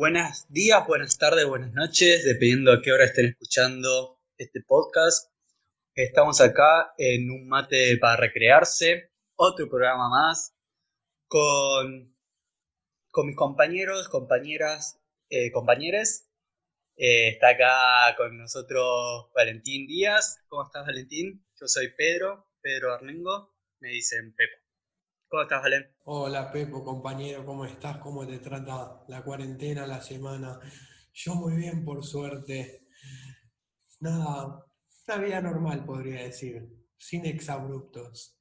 Buenos 0.00 0.46
días, 0.48 0.86
buenas 0.86 1.18
tardes, 1.18 1.44
buenas 1.44 1.74
noches, 1.74 2.24
dependiendo 2.24 2.72
a 2.72 2.80
qué 2.80 2.90
hora 2.90 3.04
estén 3.04 3.26
escuchando 3.26 4.18
este 4.38 4.62
podcast. 4.62 5.30
Estamos 5.94 6.40
acá 6.40 6.94
en 6.96 7.30
un 7.30 7.46
mate 7.46 7.98
para 7.98 8.16
recrearse, 8.16 9.12
otro 9.36 9.68
programa 9.68 10.08
más, 10.08 10.54
con, 11.28 12.16
con 13.10 13.26
mis 13.26 13.36
compañeros, 13.36 14.08
compañeras, 14.08 14.98
eh, 15.28 15.52
compañeres. 15.52 16.30
Eh, 16.96 17.28
está 17.28 17.50
acá 17.50 18.16
con 18.16 18.38
nosotros 18.38 19.30
Valentín 19.34 19.86
Díaz. 19.86 20.38
¿Cómo 20.48 20.64
estás, 20.64 20.86
Valentín? 20.86 21.44
Yo 21.60 21.68
soy 21.68 21.88
Pedro, 21.94 22.48
Pedro 22.62 22.94
Arlengo. 22.94 23.54
Me 23.80 23.90
dicen 23.90 24.34
Pepo. 24.34 24.59
¿Cómo 25.30 25.44
estás, 25.44 25.62
Valen? 25.62 25.88
Hola, 26.06 26.50
Pepo, 26.50 26.82
compañero, 26.82 27.46
¿cómo 27.46 27.64
estás? 27.64 27.98
¿Cómo 27.98 28.26
te 28.26 28.40
trata 28.40 29.04
la 29.06 29.22
cuarentena, 29.22 29.86
la 29.86 30.00
semana? 30.00 30.58
Yo 31.12 31.36
muy 31.36 31.54
bien, 31.54 31.84
por 31.84 32.04
suerte. 32.04 32.88
Nada, 34.00 34.66
una 35.06 35.16
vida 35.18 35.40
normal, 35.40 35.84
podría 35.84 36.24
decir, 36.24 36.68
sin 36.98 37.26
exabruptos. 37.26 38.40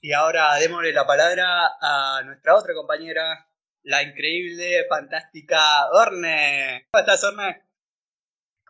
Y 0.00 0.14
ahora 0.14 0.54
démosle 0.54 0.94
la 0.94 1.06
palabra 1.06 1.72
a 1.78 2.22
nuestra 2.24 2.56
otra 2.56 2.72
compañera, 2.72 3.46
la 3.82 4.02
increíble, 4.02 4.86
fantástica 4.88 5.90
Orne. 5.90 6.88
¿Cómo 6.92 7.00
estás, 7.00 7.24
Orne? 7.24 7.62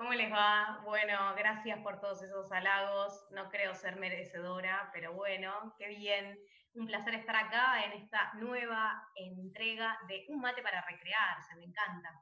¿Cómo 0.02 0.14
les 0.14 0.32
va? 0.32 0.80
Bueno, 0.84 1.32
gracias 1.36 1.78
por 1.78 2.00
todos 2.00 2.20
esos 2.24 2.50
halagos. 2.50 3.12
No 3.30 3.48
creo 3.50 3.72
ser 3.76 3.94
merecedora, 4.00 4.90
pero 4.92 5.12
bueno, 5.12 5.76
qué 5.78 5.86
bien. 5.86 6.40
Un 6.74 6.88
placer 6.88 7.14
estar 7.14 7.36
acá 7.36 7.84
en 7.84 7.92
esta 8.02 8.32
nueva 8.34 9.00
entrega 9.14 9.96
de 10.08 10.24
Un 10.26 10.40
mate 10.40 10.60
para 10.60 10.84
recrearse, 10.84 11.54
me 11.54 11.66
encanta. 11.66 12.20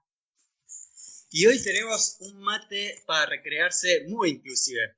Y 1.31 1.47
hoy 1.47 1.63
tenemos 1.65 2.19
un 2.21 2.43
mate 2.43 3.03
para 3.07 3.25
recrearse 3.25 4.05
muy 4.09 4.29
inclusive. 4.29 4.97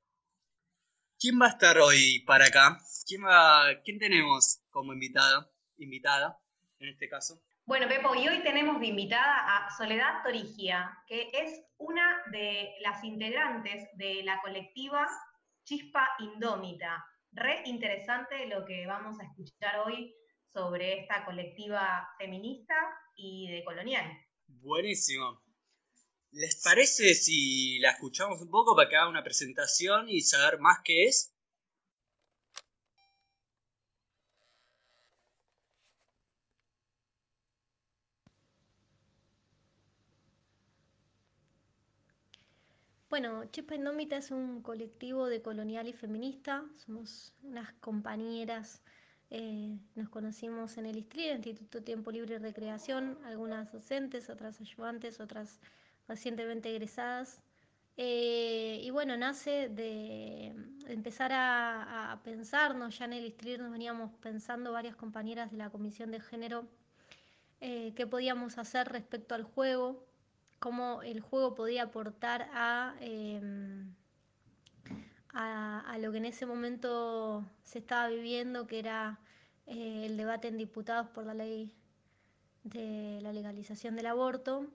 ¿Quién 1.17 1.39
va 1.41 1.45
a 1.45 1.51
estar 1.51 1.77
hoy 1.77 2.19
para 2.27 2.47
acá? 2.47 2.81
¿Quién, 3.07 3.23
va, 3.23 3.81
quién 3.85 3.97
tenemos 3.97 4.59
como 4.71 4.91
invitada, 4.91 5.49
invitada 5.77 6.37
en 6.79 6.89
este 6.89 7.07
caso? 7.07 7.41
Bueno, 7.65 7.87
Pepo, 7.87 8.13
y 8.13 8.27
hoy 8.27 8.43
tenemos 8.43 8.81
de 8.81 8.87
invitada 8.87 9.55
a 9.55 9.69
Soledad 9.77 10.21
Torigia, 10.21 10.97
que 11.07 11.31
es 11.31 11.61
una 11.77 12.21
de 12.29 12.73
las 12.81 13.01
integrantes 13.05 13.87
de 13.95 14.21
la 14.23 14.41
colectiva 14.41 15.07
Chispa 15.63 16.09
Indómita, 16.19 17.05
re 17.31 17.63
interesante 17.65 18.47
lo 18.47 18.65
que 18.65 18.85
vamos 18.85 19.17
a 19.21 19.23
escuchar 19.23 19.79
hoy 19.79 20.13
sobre 20.51 20.99
esta 20.99 21.23
colectiva 21.23 22.05
feminista 22.17 22.75
y 23.15 23.49
de 23.49 23.63
colonial. 23.63 24.11
Buenísimo. 24.47 25.41
¿Les 26.31 26.61
parece 26.61 27.13
si 27.13 27.79
la 27.79 27.91
escuchamos 27.91 28.41
un 28.41 28.49
poco 28.49 28.75
para 28.75 28.89
que 28.89 28.97
haga 28.97 29.07
una 29.07 29.23
presentación 29.23 30.09
y 30.09 30.19
saber 30.19 30.59
más 30.59 30.79
qué 30.83 31.05
es? 31.05 31.32
Bueno, 43.13 43.45
Chispa 43.51 43.75
Indómita 43.75 44.17
es 44.17 44.31
un 44.31 44.63
colectivo 44.63 45.27
de 45.27 45.43
colonial 45.43 45.87
y 45.87 45.93
feminista. 45.93 46.65
Somos 46.77 47.31
unas 47.43 47.71
compañeras. 47.73 48.81
Eh, 49.29 49.77
nos 49.93 50.09
conocimos 50.09 50.77
en 50.77 50.87
el 50.87 50.97
ISTRI, 50.97 51.29
Instituto 51.29 51.83
Tiempo 51.83 52.09
Libre 52.11 52.33
y 52.33 52.37
Recreación, 52.39 53.19
algunas 53.23 53.71
docentes, 53.71 54.31
otras 54.31 54.59
ayudantes, 54.61 55.19
otras 55.19 55.59
recientemente 56.07 56.71
egresadas. 56.71 57.39
Eh, 57.97 58.79
y 58.81 58.89
bueno, 58.89 59.15
nace 59.15 59.69
de 59.69 60.55
empezar 60.87 61.29
a, 61.35 62.19
pensarnos, 62.23 62.97
ya 62.97 63.05
en 63.05 63.13
el 63.13 63.25
ISTRI 63.27 63.59
nos 63.59 63.71
veníamos 63.71 64.11
pensando 64.21 64.71
varias 64.71 64.95
compañeras 64.95 65.51
de 65.51 65.57
la 65.57 65.69
Comisión 65.69 66.09
de 66.09 66.19
Género, 66.19 66.65
eh, 67.61 67.93
qué 67.95 68.07
podíamos 68.07 68.57
hacer 68.57 68.87
respecto 68.89 69.35
al 69.35 69.43
juego, 69.43 70.03
cómo 70.63 71.01
el 71.01 71.19
juego 71.19 71.55
podía 71.55 71.83
aportar 71.83 72.49
em, 73.01 73.93
a, 75.33 75.81
a, 75.81 75.97
lo 75.97 76.13
que 76.13 76.19
en 76.19 76.25
ese 76.25 76.45
momento 76.45 77.43
se 77.63 77.79
estaba 77.79 78.07
viviendo, 78.07 78.65
que 78.65 78.79
era 78.79 79.19
eh, 79.67 80.05
el 80.05 80.15
debate 80.15 80.47
en 80.47 80.57
diputados 80.57 81.09
por 81.09 81.25
la 81.25 81.33
ley 81.33 81.73
de 82.63 83.19
la 83.21 83.33
legalización 83.33 83.97
del 83.97 84.05
aborto, 84.05 84.65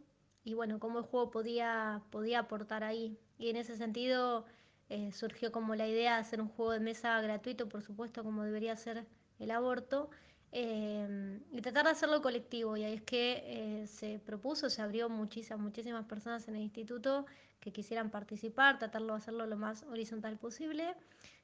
y 0.44 0.52
bueno, 0.52 0.78
cómo 0.78 0.98
el 0.98 1.06
juego 1.06 1.30
podía, 1.30 2.02
podía 2.10 2.40
aportar 2.40 2.84
ahí. 2.84 3.18
Y 3.38 3.48
en 3.48 3.56
ese 3.56 3.74
sentido 3.74 4.44
eh, 4.90 5.10
surgió 5.12 5.52
como 5.52 5.74
la 5.74 5.88
idea 5.88 6.16
de 6.16 6.20
hacer 6.20 6.42
un 6.42 6.48
juego 6.48 6.72
de 6.72 6.80
mesa 6.80 7.18
gratuito, 7.22 7.66
por 7.66 7.80
supuesto, 7.80 8.22
como 8.22 8.44
debería 8.44 8.76
ser 8.76 9.06
el 9.38 9.50
aborto, 9.50 10.10
Em, 10.50 11.40
y 11.52 11.60
tratar 11.60 11.84
de 11.84 11.90
hacerlo 11.90 12.22
colectivo. 12.22 12.76
Y 12.76 12.84
ahí 12.84 12.94
es 12.94 13.02
que 13.02 13.42
eh, 13.82 13.86
se 13.86 14.18
propuso, 14.18 14.70
se 14.70 14.80
abrió 14.82 15.08
muchísimas, 15.08 15.60
muchísimas 15.60 16.06
personas 16.06 16.48
en 16.48 16.56
el 16.56 16.62
instituto 16.62 17.26
que 17.60 17.72
quisieran 17.72 18.10
participar, 18.10 18.78
tratarlo 18.78 19.12
de 19.14 19.18
hacerlo 19.18 19.46
lo 19.46 19.56
más 19.56 19.82
horizontal 19.84 20.38
posible. 20.38 20.94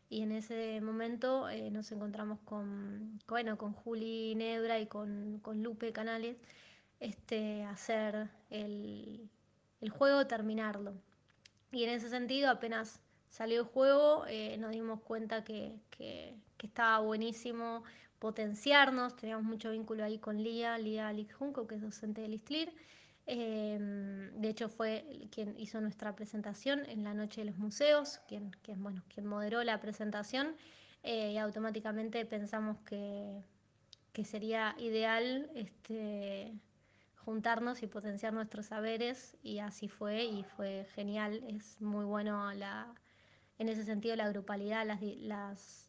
Y 0.08 0.22
en 0.22 0.32
ese 0.32 0.80
momento 0.80 1.48
eh, 1.48 1.70
nos 1.70 1.90
encontramos 1.92 2.38
con, 2.44 3.18
bueno, 3.26 3.58
con 3.58 3.72
Juli 3.72 4.34
Nebra 4.34 4.78
y 4.78 4.86
con, 4.86 5.40
con 5.40 5.62
Lupe 5.62 5.92
Canales, 5.92 6.36
este, 7.00 7.64
hacer 7.64 8.28
el, 8.50 9.28
el, 9.80 9.90
juego, 9.90 10.26
terminarlo. 10.26 10.94
Y 11.72 11.84
en 11.84 11.90
ese 11.90 12.08
sentido, 12.08 12.50
apenas 12.50 13.00
salió 13.28 13.60
el 13.60 13.66
juego, 13.66 14.24
eh, 14.28 14.56
nos 14.58 14.70
dimos 14.72 15.00
cuenta 15.00 15.42
que, 15.42 15.74
que, 15.90 16.36
que 16.56 16.66
estaba 16.66 17.00
buenísimo 17.00 17.82
potenciarnos, 18.24 19.16
teníamos 19.16 19.44
mucho 19.44 19.70
vínculo 19.70 20.02
ahí 20.02 20.16
con 20.16 20.42
Lía, 20.42 20.78
Lía 20.78 21.12
Junco, 21.38 21.66
que 21.66 21.74
es 21.74 21.82
docente 21.82 22.22
del 22.22 22.32
ISTLIR. 22.32 22.72
Em, 23.26 24.32
de 24.40 24.48
hecho 24.48 24.70
fue 24.70 25.28
quien 25.30 25.54
hizo 25.58 25.78
nuestra 25.82 26.16
presentación 26.16 26.86
en 26.86 27.04
la 27.04 27.12
Noche 27.12 27.42
de 27.42 27.48
los 27.48 27.58
Museos, 27.58 28.22
quien, 28.26 28.50
quien, 28.62 28.82
bueno, 28.82 29.02
quien 29.12 29.26
moderó 29.26 29.62
la 29.62 29.78
presentación 29.78 30.56
eh, 31.02 31.32
y 31.32 31.36
automáticamente 31.36 32.24
pensamos 32.24 32.80
que, 32.86 33.42
que 34.14 34.24
sería 34.24 34.74
ideal 34.78 35.50
este, 35.54 36.54
juntarnos 37.26 37.82
y 37.82 37.88
potenciar 37.88 38.32
nuestros 38.32 38.64
saberes 38.64 39.36
y 39.42 39.58
así 39.58 39.86
fue 39.86 40.24
y 40.24 40.44
fue 40.44 40.86
genial, 40.94 41.44
es 41.46 41.78
muy 41.78 42.06
bueno 42.06 42.54
la, 42.54 42.94
en 43.58 43.68
ese 43.68 43.84
sentido 43.84 44.16
la 44.16 44.30
grupalidad, 44.30 44.86
las, 44.86 45.02
las 45.02 45.83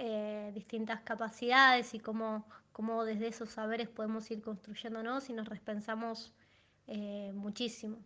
eh, 0.00 0.52
distintas 0.54 1.00
capacidades 1.00 1.92
y 1.92 1.98
cómo, 1.98 2.46
cómo, 2.70 3.04
desde 3.04 3.26
esos 3.26 3.50
saberes 3.50 3.88
podemos 3.88 4.30
ir 4.30 4.40
construyéndonos 4.40 5.28
y 5.28 5.32
nos 5.32 5.48
repensamos 5.48 6.32
eh, 6.86 7.32
muchísimo. 7.34 7.98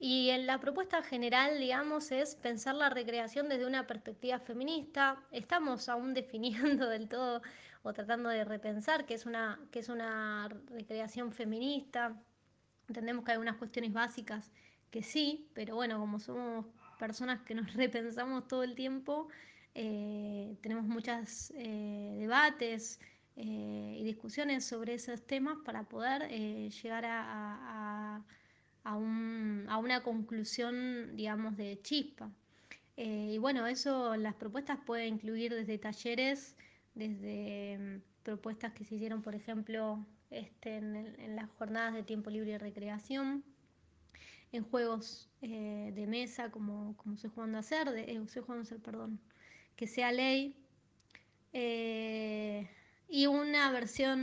Y 0.00 0.30
en 0.30 0.46
la 0.46 0.58
propuesta 0.58 1.04
general, 1.04 1.60
digamos, 1.60 2.10
es 2.10 2.34
pensar 2.34 2.74
la 2.74 2.90
recreación 2.90 3.48
desde 3.48 3.64
una 3.66 3.86
perspectiva 3.86 4.40
feminista. 4.40 5.22
Estamos 5.30 5.88
aún 5.88 6.14
definiendo 6.20 6.88
del 6.88 7.08
todo 7.08 7.42
o 7.84 7.92
tratando 7.92 8.28
de 8.28 8.44
repensar 8.44 9.06
qué 9.06 9.14
es 9.14 9.24
una, 9.24 9.60
qué 9.70 9.78
es 9.78 9.88
una 9.88 10.48
recreación 10.66 11.30
feminista. 11.32 12.20
Entendemos 12.88 13.24
que 13.24 13.32
hay 13.32 13.38
unas 13.38 13.56
cuestiones 13.56 13.92
básicas 13.92 14.50
que 14.90 15.04
sí, 15.04 15.48
pero 15.54 15.76
bueno, 15.76 16.00
como 16.00 16.18
somos 16.18 16.66
personas 16.98 17.42
que 17.42 17.54
nos 17.54 17.72
repensamos 17.74 18.48
todo 18.48 18.64
el 18.64 18.74
tiempo, 18.74 19.28
eh, 19.74 20.56
tenemos 20.62 20.84
muchos 20.84 21.52
eh, 21.56 22.16
debates 22.18 22.98
eh, 23.36 23.96
y 23.98 24.04
discusiones 24.04 24.64
sobre 24.64 24.94
esos 24.94 25.24
temas 25.26 25.58
para 25.64 25.84
poder 25.84 26.28
llegar 26.28 27.04
a, 27.06 28.22
una 28.84 30.02
conclusión, 30.02 31.16
digamos, 31.16 31.56
de 31.56 31.80
chispa. 31.82 32.30
y 32.96 33.38
bueno, 33.38 33.66
eso, 33.66 34.16
las 34.16 34.34
propuestas 34.34 34.78
pueden 34.84 35.14
incluir 35.14 35.54
desde 35.54 35.78
talleres, 35.78 36.56
desde 36.94 37.78
mm, 37.78 38.02
propuestas 38.24 38.72
que 38.72 38.84
se 38.84 38.96
hicieron, 38.96 39.22
por 39.22 39.34
ejemplo, 39.34 40.04
este, 40.30 40.76
en, 40.78 41.36
las 41.36 41.48
jornadas 41.58 41.94
de 41.94 42.02
tiempo 42.02 42.30
libre 42.30 42.52
y 42.52 42.58
recreación, 42.58 43.44
en 44.52 44.64
juegos 44.64 45.30
de 45.40 46.06
mesa, 46.08 46.50
como, 46.50 46.96
como 46.96 47.16
se 47.16 47.28
jugando 47.28 47.56
a 47.58 47.60
hacer, 47.60 47.90
de, 47.90 48.18
jugando 48.42 48.58
a 48.58 48.62
hacer, 48.62 48.80
perdón, 48.80 49.20
que 49.80 49.86
sea 49.86 50.12
ley. 50.12 50.54
Eh, 51.54 52.68
y 53.08 53.26
una 53.26 53.72
versión 53.72 54.20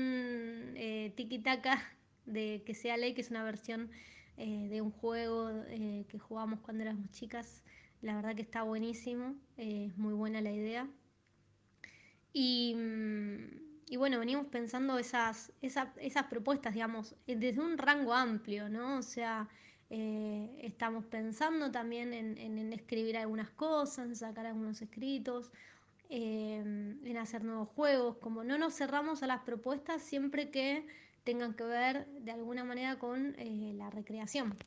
eh, 0.76 1.12
tiki-taka 1.18 1.84
de 2.28 2.62
que 2.64 2.76
sea 2.76 2.96
ley, 2.96 3.16
que 3.16 3.22
es 3.22 3.32
una 3.32 3.44
versión 3.44 3.90
eh, 4.38 4.68
de 4.70 4.82
un 4.82 4.92
juego 4.92 5.50
que 5.68 6.20
jugamos 6.20 6.60
cuando 6.60 6.84
éramos 6.84 7.10
chicas. 7.10 7.64
La 8.04 8.16
verdad 8.16 8.36
que 8.36 8.44
está 8.44 8.62
buenísimo, 8.62 9.34
es 9.58 9.98
muy 9.98 10.14
buena 10.14 10.42
la 10.42 10.52
idea. 10.52 10.88
Y, 12.34 12.76
mm, 12.76 13.98
bueno, 13.98 14.20
venimos 14.20 14.46
pensando 14.46 15.00
esas, 15.00 15.52
esas, 15.64 16.24
propuestas, 16.30 16.76
digamos, 16.76 17.16
desde 17.26 17.60
un 17.60 17.80
rango 17.80 18.14
amplio, 18.14 18.70
¿no? 18.70 19.00
O 19.00 19.02
sea, 19.02 19.50
eh, 19.90 20.60
estamos 20.64 21.06
pensando 21.06 21.72
también 21.72 22.14
en, 22.14 22.74
escribir 22.74 23.18
algunas 23.18 23.50
cosas, 23.52 24.08
en 24.08 24.16
sacar 24.16 24.46
algunos 24.46 24.82
escritos, 24.82 25.52
eh, 26.10 26.58
en 27.04 27.18
hacer 27.18 27.44
nuevos 27.44 27.70
juegos, 27.70 28.18
como 28.18 28.44
no 28.44 28.58
nos 28.58 28.76
cerramos 28.76 29.24
a 29.24 29.28
las 29.28 29.44
propuestas 29.44 30.02
siempre 30.02 30.52
que 30.52 30.86
tengan 31.24 31.54
que 31.54 31.64
ver 31.64 32.06
de 32.08 32.32
alguna 32.32 32.64
manera 32.64 33.00
con 33.00 33.36
eh, 33.38 33.74
la 33.76 33.90
recreación. 33.90 34.58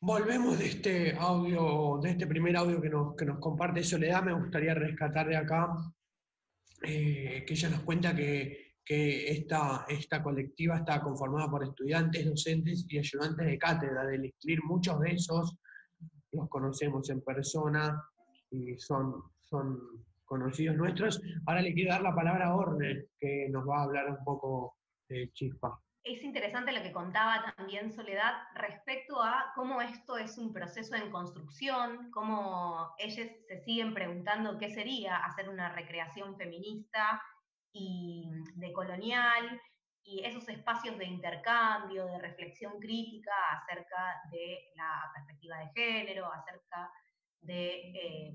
Volvemos 0.00 0.58
de 0.58 0.66
este 0.66 1.16
audio, 1.16 1.98
de 2.02 2.10
este 2.10 2.26
primer 2.26 2.56
audio 2.56 2.80
que 2.80 2.88
nos, 2.88 3.16
que 3.16 3.24
nos 3.24 3.38
comparte 3.38 3.82
Soledad. 3.82 4.22
Me 4.22 4.32
gustaría 4.32 4.74
rescatar 4.74 5.28
de 5.28 5.36
acá 5.36 5.68
eh, 6.82 7.44
que 7.46 7.54
ella 7.54 7.70
nos 7.70 7.80
cuenta 7.80 8.14
que, 8.14 8.66
esta, 8.90 9.84
esta 9.86 10.22
colectiva 10.22 10.78
está 10.78 11.02
conformada 11.02 11.50
por 11.50 11.62
estudiantes, 11.62 12.24
docentes 12.24 12.86
y 12.88 12.98
ayudantes 12.98 13.44
de 13.44 13.58
cátedra 13.58 14.06
del 14.06 14.24
ICLIR. 14.24 14.64
Muchos 14.64 14.98
de 15.00 15.10
esos 15.10 15.58
los 16.32 16.48
conocemos 16.48 17.10
en 17.10 17.20
persona 17.20 18.02
y 18.50 18.78
son, 18.78 19.24
son 19.42 19.78
conocidos 20.24 20.74
nuestros. 20.74 21.20
Ahora 21.44 21.60
le 21.60 21.74
quiero 21.74 21.90
dar 21.90 22.00
la 22.00 22.14
palabra 22.14 22.46
a 22.46 22.56
Orne, 22.56 23.08
que 23.20 23.50
nos 23.50 23.68
va 23.68 23.80
a 23.80 23.82
hablar 23.82 24.08
un 24.08 24.24
poco 24.24 24.76
de 25.06 25.30
Chispa 25.34 25.78
es 26.14 26.22
interesante 26.22 26.72
lo 26.72 26.82
que 26.82 26.92
contaba 26.92 27.52
también 27.56 27.92
Soledad 27.92 28.34
respecto 28.54 29.22
a 29.22 29.52
cómo 29.54 29.80
esto 29.82 30.16
es 30.16 30.38
un 30.38 30.52
proceso 30.52 30.94
en 30.96 31.10
construcción, 31.10 32.10
cómo 32.10 32.94
ellos 32.98 33.28
se 33.46 33.58
siguen 33.60 33.92
preguntando 33.92 34.58
qué 34.58 34.70
sería 34.70 35.16
hacer 35.18 35.48
una 35.48 35.68
recreación 35.70 36.36
feminista 36.36 37.22
y 37.72 38.30
decolonial, 38.54 39.60
y 40.02 40.24
esos 40.24 40.48
espacios 40.48 40.96
de 40.96 41.04
intercambio, 41.04 42.06
de 42.06 42.18
reflexión 42.18 42.78
crítica 42.80 43.32
acerca 43.52 44.22
de 44.30 44.70
la 44.74 45.10
perspectiva 45.14 45.58
de 45.58 45.68
género, 45.74 46.32
acerca 46.32 46.90
de 47.40 47.92
eh, 47.94 48.32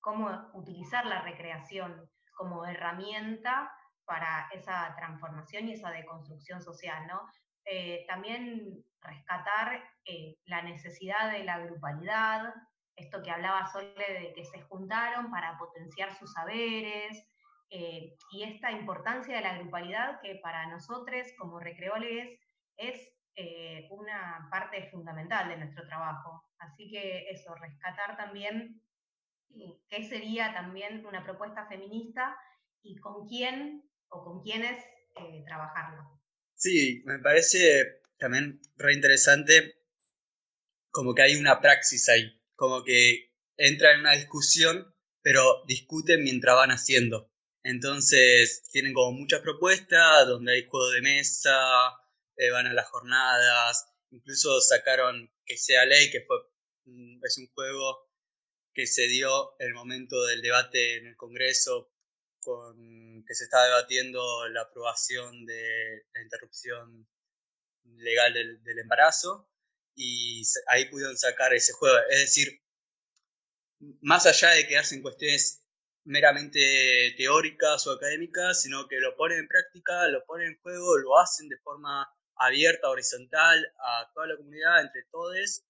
cómo 0.00 0.50
utilizar 0.54 1.04
la 1.06 1.22
recreación 1.22 2.08
como 2.36 2.64
herramienta 2.64 3.72
para 4.08 4.48
esa 4.52 4.96
transformación 4.96 5.68
y 5.68 5.74
esa 5.74 5.90
deconstrucción 5.90 6.62
social, 6.62 7.06
¿no? 7.06 7.28
Eh, 7.66 8.06
también 8.08 8.82
rescatar 9.02 9.84
eh, 10.06 10.36
la 10.46 10.62
necesidad 10.62 11.30
de 11.30 11.44
la 11.44 11.58
grupalidad, 11.58 12.54
esto 12.96 13.22
que 13.22 13.30
hablaba 13.30 13.66
Sole 13.66 13.94
de 13.94 14.32
que 14.34 14.44
se 14.46 14.62
juntaron 14.62 15.30
para 15.30 15.58
potenciar 15.58 16.14
sus 16.14 16.32
saberes, 16.32 17.22
eh, 17.70 18.16
y 18.32 18.44
esta 18.44 18.72
importancia 18.72 19.36
de 19.36 19.42
la 19.42 19.58
grupalidad 19.58 20.22
que 20.22 20.36
para 20.36 20.66
nosotros 20.68 21.26
como 21.38 21.60
recreoles 21.60 22.40
es 22.76 23.14
una 23.90 24.48
parte 24.50 24.90
fundamental 24.90 25.48
de 25.48 25.58
nuestro 25.58 25.86
trabajo. 25.86 26.44
Así 26.58 26.90
que 26.90 27.30
eso, 27.30 27.54
rescatar 27.54 28.16
también 28.16 28.82
qué 29.88 30.02
sería 30.02 30.52
también 30.52 31.06
una 31.06 31.22
propuesta 31.22 31.64
feminista 31.68 32.36
y 32.82 32.96
con 32.96 33.28
quién 33.28 33.87
o 34.10 34.24
con 34.24 34.42
quiénes 34.42 34.84
eh, 35.16 35.42
trabajarlo. 35.46 36.20
Sí, 36.54 37.02
me 37.04 37.18
parece 37.18 38.00
también 38.18 38.60
re 38.76 38.94
interesante 38.94 39.78
como 40.90 41.14
que 41.14 41.22
hay 41.22 41.36
una 41.36 41.60
praxis 41.60 42.08
ahí, 42.08 42.40
como 42.56 42.82
que 42.82 43.32
entra 43.56 43.92
en 43.92 44.00
una 44.00 44.12
discusión, 44.12 44.94
pero 45.22 45.64
discuten 45.66 46.24
mientras 46.24 46.56
van 46.56 46.70
haciendo. 46.70 47.30
Entonces 47.62 48.68
tienen 48.72 48.94
como 48.94 49.12
muchas 49.12 49.40
propuestas 49.40 50.26
donde 50.26 50.54
hay 50.54 50.66
juego 50.66 50.90
de 50.90 51.02
mesa, 51.02 51.58
eh, 52.36 52.50
van 52.50 52.66
a 52.66 52.72
las 52.72 52.88
jornadas, 52.88 53.88
incluso 54.10 54.60
sacaron 54.60 55.30
que 55.44 55.56
sea 55.56 55.84
ley, 55.84 56.10
que 56.10 56.22
fue, 56.22 56.36
mm, 56.86 57.24
es 57.24 57.38
un 57.38 57.48
juego 57.48 58.08
que 58.72 58.86
se 58.86 59.08
dio 59.08 59.58
el 59.58 59.74
momento 59.74 60.24
del 60.26 60.40
debate 60.40 60.96
en 60.96 61.06
el 61.08 61.16
Congreso 61.16 61.92
con 62.40 63.07
que 63.26 63.34
se 63.34 63.44
está 63.44 63.64
debatiendo 63.64 64.48
la 64.48 64.62
aprobación 64.62 65.46
de 65.46 66.04
la 66.14 66.22
interrupción 66.22 67.08
legal 67.96 68.32
del, 68.34 68.78
embarazo 68.78 69.48
y 69.94 70.42
ahí 70.68 70.86
pudieron 70.86 71.16
sacar 71.16 71.52
ese 71.54 71.72
juego. 71.72 71.96
Es 72.10 72.20
decir, 72.20 72.60
más 74.00 74.26
allá 74.26 74.50
de 74.50 74.66
quedarse 74.66 74.94
en 74.94 75.02
cuestiones 75.02 75.64
meramente 76.04 77.14
teóricas 77.16 77.86
o 77.86 77.92
académicas, 77.92 78.62
sino 78.62 78.88
que 78.88 78.98
lo 78.98 79.16
ponen 79.16 79.40
en 79.40 79.48
práctica, 79.48 80.08
lo 80.08 80.24
ponen 80.24 80.48
en 80.48 80.60
juego, 80.60 80.96
lo 80.98 81.18
hacen 81.18 81.48
de 81.48 81.58
forma 81.58 82.08
abierta, 82.36 82.88
horizontal, 82.88 83.72
a 83.78 84.10
toda 84.14 84.28
la 84.28 84.36
comunidad, 84.36 84.80
entre 84.80 85.04
todos, 85.10 85.64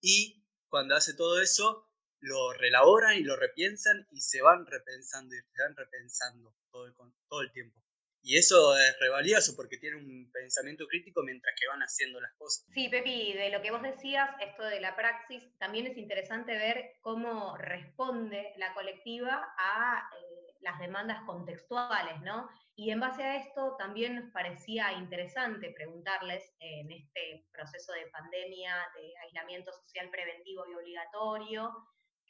y 0.00 0.42
cuando 0.68 0.96
hace 0.96 1.14
todo 1.14 1.40
eso, 1.40 1.91
lo 2.22 2.52
relaboran 2.52 3.16
y 3.16 3.22
lo 3.22 3.36
repiensan 3.36 4.06
y 4.10 4.20
se 4.20 4.40
van 4.40 4.64
repensando 4.66 5.34
y 5.34 5.38
se 5.38 5.62
van 5.62 5.76
repensando 5.76 6.54
todo 6.70 6.86
el, 6.86 6.94
todo 7.28 7.40
el 7.42 7.52
tiempo. 7.52 7.82
Y 8.24 8.38
eso 8.38 8.76
es 8.76 8.96
revalioso 9.00 9.56
porque 9.56 9.78
tiene 9.78 9.96
un 9.96 10.30
pensamiento 10.32 10.86
crítico 10.86 11.24
mientras 11.24 11.54
que 11.58 11.66
van 11.66 11.80
haciendo 11.80 12.20
las 12.20 12.32
cosas. 12.34 12.64
Sí, 12.72 12.88
Pepi, 12.88 13.32
de 13.32 13.50
lo 13.50 13.60
que 13.60 13.72
vos 13.72 13.82
decías, 13.82 14.30
esto 14.40 14.62
de 14.62 14.80
la 14.80 14.94
praxis, 14.94 15.42
también 15.58 15.88
es 15.88 15.96
interesante 15.96 16.56
ver 16.56 16.92
cómo 17.00 17.56
responde 17.56 18.52
la 18.58 18.72
colectiva 18.74 19.52
a 19.58 20.08
eh, 20.16 20.54
las 20.60 20.78
demandas 20.78 21.20
contextuales, 21.26 22.20
¿no? 22.20 22.48
Y 22.76 22.92
en 22.92 23.00
base 23.00 23.24
a 23.24 23.36
esto 23.38 23.74
también 23.76 24.14
nos 24.14 24.30
parecía 24.32 24.92
interesante 24.92 25.72
preguntarles 25.72 26.54
en 26.60 26.92
este 26.92 27.48
proceso 27.52 27.92
de 27.92 28.06
pandemia, 28.06 28.76
de 28.94 29.12
aislamiento 29.24 29.72
social 29.72 30.08
preventivo 30.10 30.64
y 30.70 30.74
obligatorio, 30.74 31.72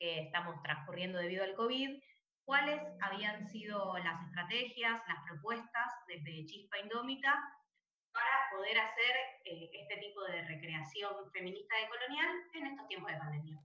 que 0.02 0.22
estamos 0.22 0.60
transcurriendo 0.64 1.16
debido 1.20 1.44
al 1.44 1.54
COVID, 1.54 2.02
cuáles 2.44 2.82
habían 3.00 3.46
sido 3.46 3.96
las 3.98 4.20
estrategias, 4.26 5.00
las 5.06 5.22
propuestas 5.30 5.92
desde 6.08 6.44
Chispa 6.44 6.80
Indómita 6.80 7.32
para 8.12 8.50
poder 8.50 8.80
hacer 8.80 9.16
eh, 9.44 9.70
este 9.72 9.96
tipo 9.98 10.24
de 10.24 10.42
recreación 10.42 11.14
feminista 11.32 11.76
y 11.80 11.88
colonial 11.88 12.28
en 12.54 12.66
estos 12.66 12.88
tiempos 12.88 13.12
de 13.12 13.18
pandemia. 13.18 13.60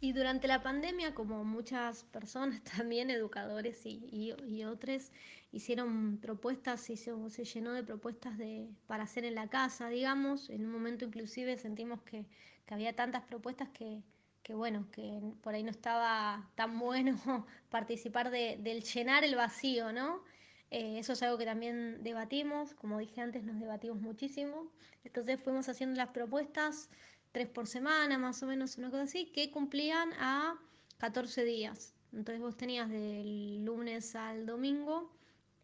Y 0.00 0.12
durante 0.12 0.46
la 0.46 0.62
pandemia, 0.62 1.14
como 1.14 1.44
muchas 1.44 2.04
personas, 2.04 2.62
también 2.76 3.10
educadores 3.10 3.84
y, 3.84 4.34
y, 4.46 4.64
otros, 4.64 5.10
hicieron 5.50 6.18
propuestas 6.18 6.88
y 6.90 6.96
se, 6.96 7.12
se, 7.30 7.44
llenó 7.44 7.72
de 7.72 7.82
propuestas 7.82 8.38
de, 8.38 8.68
para 8.86 9.04
hacer 9.04 9.24
en 9.24 9.34
la 9.34 9.48
casa, 9.48 9.88
digamos. 9.88 10.50
En 10.50 10.66
un 10.66 10.72
momento 10.72 11.04
inclusive 11.04 11.56
sentimos 11.58 12.02
que, 12.02 12.26
que 12.66 12.74
había 12.74 12.94
tantas 12.94 13.24
propuestas 13.24 13.70
que, 13.70 14.02
que, 14.44 14.54
bueno, 14.54 14.88
que 14.92 15.20
por 15.42 15.54
ahí 15.54 15.64
no 15.64 15.70
estaba 15.70 16.48
tan 16.54 16.78
bueno 16.78 17.16
participar 17.70 18.30
de, 18.30 18.56
del 18.60 18.82
llenar 18.84 19.24
el 19.24 19.34
vacío, 19.34 19.92
¿no? 19.92 20.22
Eh, 20.70 20.98
eso 20.98 21.14
es 21.14 21.22
algo 21.22 21.38
que 21.38 21.46
también 21.46 22.02
debatimos, 22.02 22.74
como 22.74 22.98
dije 22.98 23.20
antes, 23.20 23.42
nos 23.42 23.58
debatimos 23.58 24.00
muchísimo. 24.00 24.70
Entonces 25.02 25.40
fuimos 25.40 25.68
haciendo 25.68 25.96
las 25.96 26.10
propuestas 26.10 26.90
tres 27.32 27.48
por 27.48 27.66
semana, 27.66 28.18
más 28.18 28.42
o 28.42 28.46
menos, 28.46 28.78
una 28.78 28.90
cosa 28.90 29.02
así, 29.04 29.26
que 29.26 29.50
cumplían 29.50 30.12
a 30.14 30.58
14 30.98 31.44
días. 31.44 31.94
Entonces 32.12 32.40
vos 32.40 32.56
tenías 32.56 32.88
del 32.88 33.64
lunes 33.64 34.14
al 34.14 34.46
domingo 34.46 35.12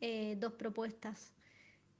eh, 0.00 0.36
dos 0.38 0.52
propuestas 0.54 1.32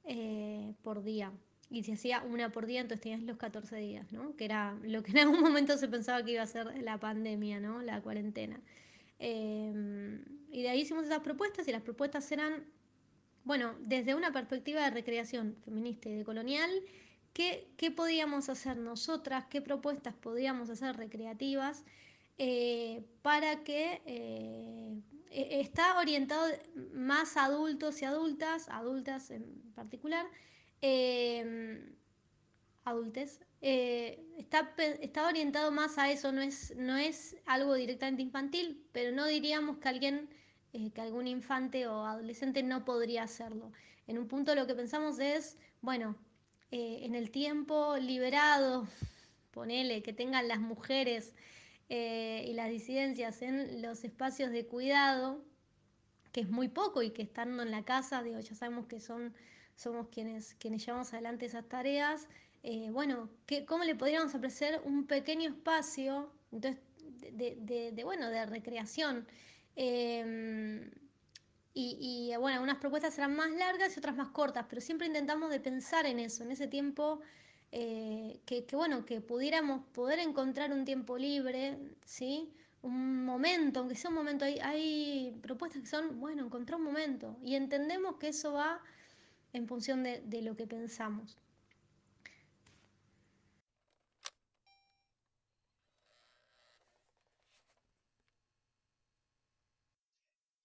eh, 0.03 0.73
por 0.83 1.03
día. 1.03 1.31
Y 1.71 1.83
se 1.83 1.93
hacía 1.93 2.21
una 2.21 2.51
por 2.51 2.67
día, 2.67 2.81
entonces 2.81 3.01
tenías 3.01 3.23
los 3.23 3.37
14 3.37 3.77
días, 3.77 4.11
¿no? 4.11 4.35
Que 4.35 4.45
era 4.45 4.77
lo 4.83 5.01
que 5.01 5.11
en 5.11 5.17
algún 5.19 5.41
momento 5.41 5.77
se 5.77 5.87
pensaba 5.87 6.23
que 6.23 6.33
iba 6.33 6.43
a 6.43 6.47
ser 6.47 6.67
la 6.83 6.99
pandemia, 6.99 7.59
¿no? 7.59 7.81
La 7.81 8.01
cuarentena. 8.01 8.61
Em, 9.17 10.23
y 10.51 10.61
de 10.61 10.69
ahí 10.69 10.81
hicimos 10.81 11.05
esas 11.05 11.21
propuestas 11.21 11.67
y 11.67 11.71
las 11.71 11.81
propuestas 11.81 12.31
eran, 12.31 12.65
bueno, 13.43 13.75
desde 13.79 14.13
una 14.13 14.31
perspectiva 14.31 14.83
de 14.83 14.91
recreación 14.91 15.55
feminista 15.65 16.09
y 16.09 16.15
de 16.15 16.23
colonial, 16.23 16.69
¿Qué, 17.35 17.91
podíamos 17.93 18.47
hacer 18.47 18.77
nosotras? 18.77 19.45
¿Qué 19.49 19.61
propuestas 19.61 20.13
podíamos 20.15 20.69
hacer 20.69 20.95
recreativas 20.95 21.83
eh, 22.37 23.03
para 23.23 23.61
que 23.65 24.01
eh, 24.05 25.01
e, 25.31 25.59
está 25.59 25.99
orientado 25.99 26.47
más 26.93 27.35
a 27.35 27.43
adultos 27.43 28.01
y 28.01 28.05
adultas, 28.05 28.69
adultas 28.69 29.31
en 29.31 29.43
particular, 29.75 30.25
em, 30.79 31.93
adultes, 32.85 33.41
eh, 33.61 34.23
está, 34.37 34.73
está, 35.01 35.27
orientado 35.27 35.71
más 35.71 35.97
a 35.97 36.09
eso, 36.09 36.31
no 36.31 36.41
es, 36.41 36.73
no 36.77 36.95
es 36.95 37.35
algo 37.45 37.73
directamente 37.73 38.21
infantil, 38.21 38.81
pero 38.93 39.11
no 39.11 39.25
diríamos 39.25 39.77
que 39.79 39.89
alguien, 39.89 40.29
que 40.71 41.01
algún 41.01 41.27
infante 41.27 41.85
o 41.85 42.05
adolescente 42.05 42.63
no 42.63 42.85
podría 42.85 43.23
hacerlo. 43.23 43.73
En 44.07 44.17
un 44.19 44.27
punto 44.29 44.55
lo 44.55 44.67
que 44.67 44.75
pensamos 44.75 45.19
es, 45.19 45.57
bueno, 45.81 46.15
eh, 46.75 47.05
en 47.05 47.15
el 47.15 47.31
tiempo 47.31 47.97
liberado, 47.97 48.87
ponele, 49.51 50.03
que 50.03 50.13
tengan 50.13 50.47
las 50.47 50.59
mujeres 50.59 51.33
y 51.87 52.51
las 52.53 52.69
disidencias 52.69 53.43
en 53.43 53.81
los 53.81 54.03
espacios 54.03 54.49
de 54.51 54.65
cuidado, 54.65 55.39
que 56.31 56.41
es 56.41 56.49
muy 56.49 56.67
poco 56.67 57.01
y 57.03 57.11
que 57.11 57.21
estando 57.21 57.63
en 57.63 57.71
la 57.71 57.85
casa, 57.85 58.23
digo, 58.23 58.39
ya 58.39 58.55
sabemos 58.55 58.87
que 58.87 58.99
son, 58.99 59.33
somos 59.75 60.07
quienes, 60.09 60.55
quienes 60.55 60.85
llevamos 60.85 61.13
adelante 61.13 61.45
esas 61.45 61.69
tareas, 61.69 62.27
eh, 62.63 62.89
bueno, 62.91 63.29
¿cómo 63.67 63.83
le 63.83 63.93
podríamos 63.93 64.33
ofrecer 64.33 64.81
un 64.83 65.05
pequeño 65.05 65.47
espacio 65.47 66.33
entonces, 66.51 66.81
de, 67.31 68.01
bueno, 68.03 68.29
de 68.29 68.45
recreación? 68.47 69.27
Y, 71.77 72.33
bueno, 72.39 72.61
unas 72.63 72.77
propuestas 72.77 73.13
serán 73.13 73.35
más 73.35 73.51
largas 73.51 73.95
y 73.95 73.99
otras 73.99 74.15
más 74.15 74.29
cortas, 74.29 74.65
pero 74.69 74.81
siempre 74.81 75.07
intentamos 75.07 75.49
de 75.51 75.59
pensar 75.59 76.05
en 76.05 76.19
eso, 76.19 76.43
en 76.43 76.51
ese 76.51 76.67
tiempo, 76.67 77.19
eh, 77.71 78.39
que, 78.45 78.65
que, 78.65 78.75
bueno, 78.77 79.05
que 79.05 79.19
pudiéramos 79.21 79.81
poder 79.93 80.19
encontrar 80.19 80.71
un 80.71 80.85
tiempo 80.85 81.17
libre, 81.17 81.77
¿sí? 82.05 82.49
un 82.81 83.25
momento, 83.25 83.79
aunque 83.79 83.95
sea 83.95 84.09
un 84.09 84.15
momento, 84.15 84.45
hay, 84.45 84.59
hay 84.59 85.37
propuestas 85.41 85.81
que 85.81 85.87
son, 85.87 86.19
bueno, 86.19 86.45
encontrar 86.45 86.79
un 86.79 86.85
momento 86.85 87.35
y 87.43 87.55
entendemos 87.55 88.17
que 88.17 88.29
eso 88.29 88.53
va 88.53 88.79
en 89.53 89.67
función 89.67 90.03
de, 90.03 90.21
de 90.21 90.41
lo 90.43 90.55
que 90.55 90.67
pensamos. 90.67 91.37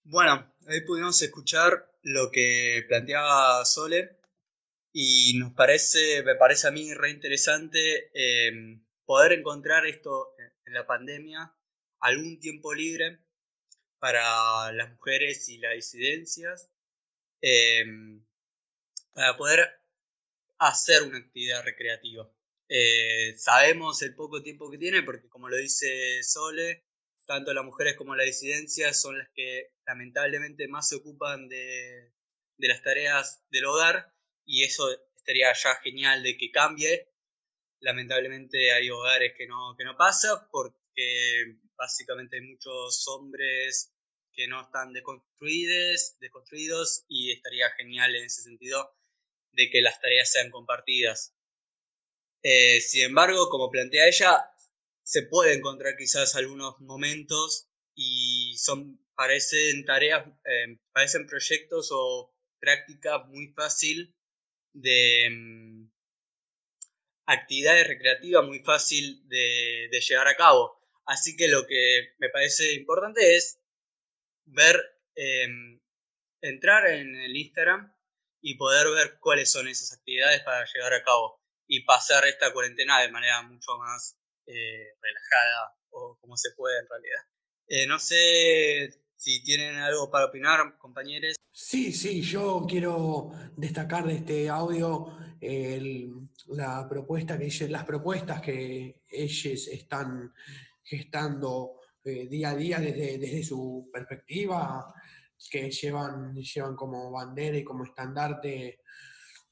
Bueno, 0.03 0.50
ahí 0.71 0.81
pudimos 0.81 1.21
escuchar 1.21 1.91
lo 2.03 2.31
que 2.31 2.85
planteaba 2.87 3.63
Sole 3.65 4.17
y 4.93 5.37
nos 5.37 5.53
parece, 5.53 6.23
me 6.23 6.35
parece 6.35 6.67
a 6.67 6.71
mí 6.71 6.93
re 6.93 7.11
interesante 7.11 8.11
eh, 8.13 8.79
poder 9.05 9.33
encontrar 9.33 9.85
esto 9.85 10.33
en 10.65 10.73
la 10.73 10.85
pandemia 10.85 11.53
algún 11.99 12.39
tiempo 12.39 12.73
libre 12.73 13.19
para 13.99 14.71
las 14.71 14.89
mujeres 14.91 15.47
y 15.49 15.57
las 15.59 15.75
disidencias 15.75 16.71
em, 17.41 18.25
para 19.13 19.37
poder 19.37 19.69
hacer 20.57 21.03
una 21.03 21.19
actividad 21.19 21.63
recreativa. 21.63 22.29
Eh, 22.67 23.35
sabemos 23.37 24.01
el 24.01 24.15
poco 24.15 24.41
tiempo 24.41 24.71
que 24.71 24.77
tiene 24.77 25.03
porque 25.03 25.27
como 25.29 25.49
lo 25.49 25.57
dice 25.57 26.23
Sole, 26.23 26.85
tanto 27.25 27.53
las 27.53 27.65
mujeres 27.65 27.95
como 27.95 28.15
las 28.15 28.25
disidencias 28.25 29.01
son 29.01 29.17
las 29.17 29.29
que 29.33 29.73
lamentablemente 29.85 30.67
más 30.67 30.89
se 30.89 30.95
ocupan 30.95 31.47
de, 31.47 32.13
las 32.57 32.83
tareas 32.83 33.43
del 33.49 33.65
hogar 33.65 34.13
y 34.45 34.63
eso 34.63 34.89
estaría 35.15 35.51
ya 35.53 35.75
genial 35.75 36.23
de 36.23 36.37
que 36.37 36.51
cambie. 36.51 37.09
Lamentablemente 37.79 38.71
hay 38.71 38.89
hogares 38.89 39.33
que 39.37 39.47
no, 39.47 39.75
que 39.77 39.83
no 39.83 39.97
pasa 39.97 40.47
porque 40.51 41.57
básicamente 41.75 42.37
hay 42.37 42.43
muchos 42.43 43.07
hombres 43.07 43.93
que 44.33 44.47
no 44.47 44.61
están 44.61 44.93
deconstruidos, 44.93 46.17
desconstruidos 46.19 47.05
y 47.07 47.31
estaría 47.31 47.69
genial 47.71 48.15
en 48.15 48.25
ese 48.25 48.43
sentido 48.43 48.95
de 49.51 49.69
que 49.69 49.81
las 49.81 49.99
tareas 49.99 50.31
sean 50.31 50.51
compartidas. 50.51 51.35
Eh, 52.43 52.81
sin 52.81 53.05
embargo, 53.05 53.49
como 53.49 53.69
plantea 53.69 54.07
ella, 54.07 54.50
se 55.03 55.23
puede 55.23 55.53
encontrar 55.53 55.95
quizás 55.97 56.35
algunos 56.35 56.79
momentos 56.81 57.69
y 57.95 58.55
son 58.57 58.99
parecen 59.15 59.85
tareas, 59.85 60.25
eh, 60.45 60.79
parecen 60.91 61.27
proyectos 61.27 61.89
o 61.91 62.33
prácticas 62.59 63.27
muy 63.27 63.53
fácil 63.53 64.15
de 64.73 65.29
mm, 65.29 65.91
actividades 67.27 67.87
recreativas 67.87 68.45
muy 68.45 68.59
fácil 68.59 69.27
de, 69.27 69.89
de 69.91 70.01
llevar 70.01 70.27
a 70.27 70.35
cabo. 70.35 70.79
Así 71.05 71.35
que 71.35 71.47
lo 71.47 71.65
que 71.67 72.13
me 72.19 72.29
parece 72.29 72.73
importante 72.73 73.35
es 73.35 73.59
ver, 74.45 74.77
em, 75.15 75.79
entrar 76.41 76.87
en 76.87 77.15
el 77.15 77.35
Instagram 77.35 77.93
y 78.41 78.55
poder 78.55 78.87
ver 78.89 79.19
cuáles 79.19 79.51
son 79.51 79.67
esas 79.67 79.93
actividades 79.93 80.41
para 80.41 80.65
llevar 80.65 80.93
a 80.93 81.03
cabo 81.03 81.41
y 81.67 81.83
pasar 81.85 82.25
esta 82.25 82.51
cuarentena 82.53 83.01
de 83.01 83.11
manera 83.11 83.41
mucho 83.43 83.77
más 83.77 84.17
eh, 84.53 84.95
relajada 85.01 85.75
o 85.91 86.17
como 86.19 86.37
se 86.37 86.51
puede 86.51 86.79
en 86.79 86.87
realidad. 86.89 87.21
Eh, 87.67 87.87
no 87.87 87.99
sé 87.99 89.03
si 89.15 89.43
tienen 89.43 89.75
algo 89.75 90.09
para 90.09 90.25
opinar, 90.25 90.77
compañeros. 90.77 91.35
Sí, 91.51 91.93
sí, 91.93 92.21
yo 92.21 92.65
quiero 92.67 93.31
destacar 93.55 94.05
de 94.05 94.15
este 94.15 94.49
audio 94.49 95.17
la 96.49 96.87
propuesta 96.87 97.37
que 97.37 97.49
las 97.67 97.83
propuestas 97.83 98.41
que 98.41 99.01
ellos 99.09 99.67
están 99.67 100.31
gestando 100.83 101.81
eh, 102.03 102.27
día 102.27 102.49
a 102.49 102.55
día 102.55 102.79
desde, 102.79 103.17
desde, 103.19 103.43
su 103.43 103.89
perspectiva, 103.93 104.93
que 105.49 105.69
llevan, 105.69 106.35
llevan 106.35 106.75
como 106.75 107.11
bandera 107.11 107.57
y 107.57 107.63
como 107.63 107.85
estandarte 107.85 108.81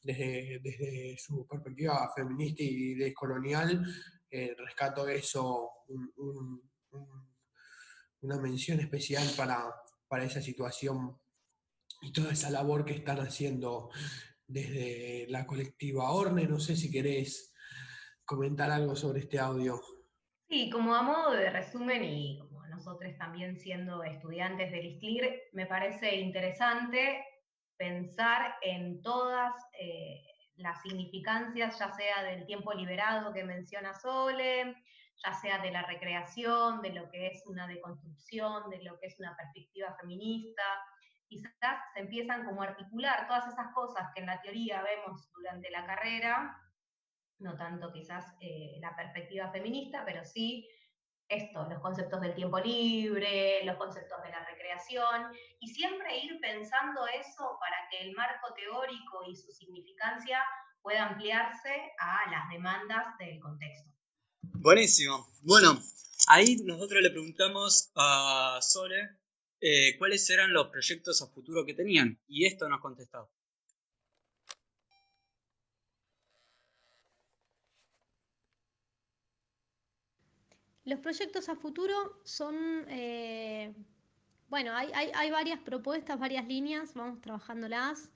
desde, 0.01 0.59
desde 0.63 1.15
su 1.17 1.45
perspectiva 1.47 2.11
feminista 2.15 2.63
y 2.63 2.95
descolonial, 2.95 3.85
eh, 4.31 4.55
rescato 4.57 5.07
eso, 5.07 5.71
una 8.21 8.37
mención 8.39 8.79
especial 8.79 9.25
para, 9.35 9.73
para 10.07 10.23
esa 10.23 10.41
situación 10.41 11.19
y 12.01 12.11
toda 12.13 12.31
esa 12.31 12.49
labor 12.49 12.85
que 12.85 12.93
están 12.93 13.19
haciendo 13.19 13.89
desde 14.47 15.25
la 15.29 15.45
colectiva 15.45 16.11
Orne. 16.11 16.47
No 16.47 16.59
sé 16.59 16.75
si 16.75 16.91
querés 16.91 17.53
comentar 18.25 18.71
algo 18.71 18.95
sobre 18.95 19.21
este 19.21 19.39
audio. 19.39 19.81
Sí, 20.47 20.69
como 20.69 20.95
a 20.95 21.01
modo 21.01 21.31
de 21.31 21.49
resumen 21.49 22.03
y 22.03 22.39
como 22.39 22.65
nosotros 22.67 23.15
también 23.17 23.57
siendo 23.57 24.03
estudiantes 24.03 24.71
del 24.71 24.85
ISTIR, 24.85 25.49
me 25.53 25.65
parece 25.65 26.15
interesante 26.15 27.23
pensar 27.77 28.55
en 28.61 29.01
todas 29.01 29.53
eh, 29.79 30.23
las 30.59 30.81
significancias, 30.81 31.79
ya 31.79 31.91
sea 31.93 32.23
del 32.23 32.45
tiempo 32.45 32.73
liberado 32.73 33.33
que 33.33 33.43
menciona 33.43 33.93
Sole, 33.93 34.75
ya 35.23 35.33
sea 35.33 35.59
de 35.59 35.71
la 35.71 35.83
recreación, 35.83 36.81
de 36.81 36.91
lo 36.91 37.09
que 37.09 37.27
es 37.27 37.43
una 37.47 37.67
deconstrucción, 37.67 38.69
de 38.69 38.83
lo 38.83 38.99
que 38.99 39.07
es 39.07 39.19
una 39.19 39.35
perspectiva 39.35 39.95
feminista. 39.99 40.63
Quizás 41.27 41.51
se 41.93 41.99
empiezan 41.99 42.45
como 42.45 42.61
a 42.61 42.67
articular 42.67 43.27
todas 43.27 43.47
esas 43.51 43.73
cosas 43.73 44.09
que 44.13 44.21
en 44.21 44.27
la 44.27 44.41
teoría 44.41 44.81
vemos 44.81 45.31
durante 45.33 45.69
la 45.69 45.85
carrera 45.85 46.57
no 47.39 47.55
tanto 47.55 47.91
quizás 47.91 48.35
eh, 48.41 48.77
la 48.79 48.95
perspectiva 48.95 49.49
feminista, 49.51 50.03
pero 50.05 50.23
sí 50.23 50.67
esto, 51.29 51.67
los 51.69 51.79
conceptos 51.79 52.19
del 52.21 52.33
tiempo 52.33 52.59
libre, 52.59 53.63
los 53.63 53.77
conceptos 53.77 54.21
de 54.23 54.29
la 54.29 54.43
recreación, 54.45 55.31
y 55.59 55.67
siempre 55.67 56.17
ir 56.17 56.39
pensando 56.41 57.05
eso 57.07 57.57
para 57.59 57.77
que 57.89 58.01
el 58.01 58.15
marco 58.15 58.53
teórico 58.55 59.23
y 59.29 59.35
su 59.35 59.51
significancia 59.51 60.43
pueda 60.81 61.05
ampliarse 61.05 61.93
a 61.99 62.29
las 62.31 62.49
demandas 62.49 63.17
del 63.19 63.39
contexto. 63.39 63.89
Buenísimo. 64.41 65.27
Bueno, 65.43 65.79
ahí 66.27 66.57
nosotros 66.63 67.01
le 67.01 67.11
preguntamos 67.11 67.91
a 67.95 68.59
Sole 68.61 69.09
eh, 69.61 69.97
cuáles 69.97 70.29
eran 70.29 70.51
los 70.51 70.67
proyectos 70.67 71.21
a 71.21 71.27
futuro 71.27 71.65
que 71.65 71.73
tenían, 71.73 72.19
y 72.27 72.45
esto 72.45 72.67
nos 72.67 72.81
contestado. 72.81 73.29
Los 80.85 80.99
proyectos 80.99 81.49
a 81.49 81.55
futuro 81.55 81.93
son, 82.23 82.55
eh, 82.87 83.73
bueno, 84.49 84.71
hay, 84.73 85.31
varias 85.31 85.59
propuestas, 85.59 86.19
varias 86.19 86.47
líneas, 86.47 86.93
vamos 86.93 87.21
trabajándolas. 87.21 88.09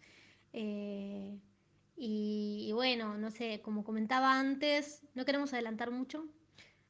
Eh, 0.54 1.38
y, 1.96 2.72
bueno, 2.74 3.18
no 3.18 3.32
sé, 3.32 3.62
como 3.62 3.84
comentaba 3.84 4.40
antes, 4.40 5.04
no 5.14 5.26
queremos 5.26 5.54
adelantar 5.54 5.92
mucho, 5.92 6.26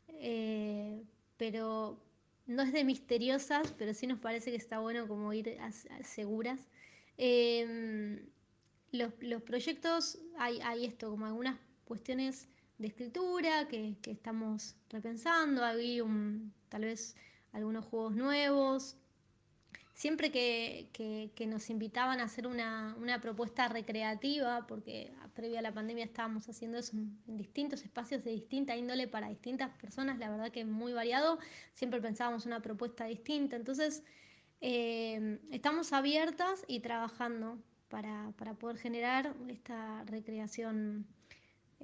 eh, 0.07 1.03
pero 1.37 1.99
no 2.45 2.61
es 2.61 2.71
de 2.71 2.83
misteriosas, 2.83 3.73
pero 3.77 3.93
sí 3.93 4.07
nos 4.07 4.19
parece 4.19 4.51
que 4.51 4.57
está 4.57 4.79
bueno 4.79 5.07
como 5.07 5.33
ir 5.33 5.57
seguras. 6.03 6.69
Los, 8.91 9.11
los, 9.21 9.41
proyectos, 9.41 10.19
hay, 10.37 10.61
hay 10.61 10.85
esto, 10.85 11.09
como 11.09 11.25
algunas 11.25 11.57
cuestiones 11.85 12.47
de 12.83 12.89
escritura 12.89 13.65
que, 13.69 13.95
estamos 14.07 14.75
repensando, 14.89 15.63
hay 15.63 16.01
un, 16.01 16.53
tal 16.67 16.81
vez 16.81 17.15
algunos 17.53 17.85
juegos 17.85 18.13
nuevos. 18.13 18.97
Siempre 19.93 20.31
que, 20.31 21.31
nos 21.47 21.69
invitaban 21.69 22.19
a 22.19 22.23
hacer 22.25 22.45
una, 22.45 23.19
propuesta 23.21 23.69
recreativa, 23.69 24.67
porque 24.67 25.13
previo 25.33 25.59
a 25.59 25.61
la 25.61 25.73
pandemia 25.73 26.03
estábamos 26.03 26.49
haciendo 26.49 26.77
eso 26.77 26.97
en 26.97 27.37
distintos 27.37 27.83
espacios 27.83 28.21
de 28.25 28.31
distinta 28.31 28.75
índole 28.75 29.07
para 29.07 29.29
distintas 29.29 29.69
personas, 29.77 30.19
la 30.19 30.29
verdad 30.29 30.51
que 30.51 30.65
muy 30.65 30.91
variado, 30.91 31.39
siempre 31.75 32.01
pensábamos 32.01 32.45
una 32.45 32.61
propuesta 32.61 33.05
distinta. 33.05 33.55
Entonces, 33.55 34.03
eh, 34.59 35.39
estamos 35.51 35.93
abiertas 35.93 36.65
y 36.67 36.81
trabajando 36.81 37.57
para, 37.87 38.33
para 38.37 38.55
poder 38.55 38.77
generar 38.77 39.33
esta 39.47 40.03
recreación 40.03 41.07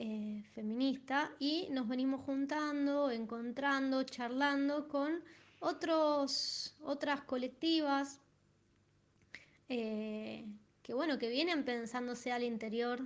eh, 0.01 0.43
feminista 0.53 1.29
y 1.39 1.67
nos 1.71 1.85
venimos 1.89 2.21
juntando, 2.21 3.11
encontrando, 3.11 4.03
charlando 4.03 4.87
con 4.87 5.21
otros, 5.59 6.73
otras 6.85 7.19
colectivas 7.21 8.21
eh, 9.67 10.45
que 10.83 10.93
bueno, 10.93 11.19
que 11.19 11.27
vienen 11.29 11.65
pensándose 11.65 12.31
al 12.31 12.43
interior 12.43 13.05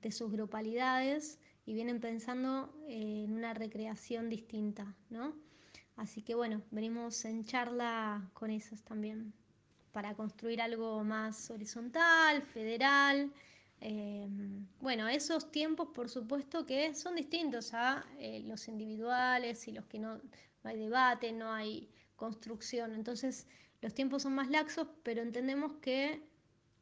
de 0.00 0.10
sus 0.10 0.32
grupalidades 0.32 1.38
y 1.66 1.74
vienen 1.74 2.00
pensando 2.00 2.74
en 2.88 3.32
una 3.32 3.52
recreación 3.52 4.30
distinta, 4.30 4.96
¿no? 5.10 5.34
Así 5.96 6.22
que 6.22 6.34
bueno, 6.34 6.62
venimos 6.70 7.22
en 7.26 7.44
charla 7.44 8.30
con 8.32 8.50
esos 8.50 8.82
también, 8.82 9.34
para 9.92 10.14
construir 10.14 10.62
algo 10.62 11.04
más 11.04 11.50
horizontal, 11.50 12.40
federal. 12.40 13.30
Eh, 13.80 14.28
bueno, 14.80 15.08
esos 15.08 15.50
tiempos 15.50 15.88
por 15.94 16.10
supuesto 16.10 16.66
que 16.66 16.94
son 16.94 17.16
distintos 17.16 17.72
a 17.72 18.04
eh, 18.18 18.42
los 18.44 18.68
individuales 18.68 19.66
y 19.68 19.72
los 19.72 19.86
que 19.86 19.98
no, 19.98 20.20
hay 20.64 20.76
debate, 20.78 21.32
no 21.32 21.52
hay 21.52 21.88
construcción. 22.16 22.92
Entonces 22.94 23.46
los 23.80 23.94
tiempos 23.94 24.22
son 24.22 24.34
más 24.34 24.50
laxos, 24.50 24.88
pero 25.02 25.22
entendemos 25.22 25.74
que 25.80 26.22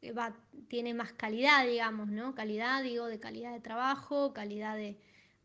eh, 0.01 0.13
tiene 0.67 0.93
más 0.93 1.13
calidad, 1.13 1.65
digamos, 1.65 2.09
¿no? 2.09 2.35
Calidad, 2.35 2.83
digo, 2.83 3.07
de 3.07 3.19
calidad 3.19 3.53
de 3.53 3.61
trabajo, 3.61 4.33
calidad 4.33 4.75
de, 4.75 4.97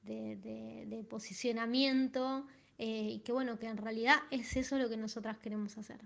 de 0.03 1.07
posicionamiento 1.09 2.47
eh, 2.79 3.09
y 3.13 3.19
que 3.21 3.33
bueno, 3.33 3.59
que 3.59 3.67
en 3.67 3.77
realidad 3.77 4.17
es 4.31 4.57
eso 4.57 4.79
lo 4.79 4.89
que 4.89 4.97
nosotras 4.97 5.39
queremos 5.39 5.79
hacer. 5.79 6.01